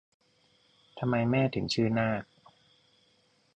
[0.99, 2.23] ทำไมแม่ถึงชื่อนาก